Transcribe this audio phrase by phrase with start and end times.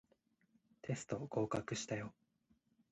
[0.81, 2.11] テスト合格したよ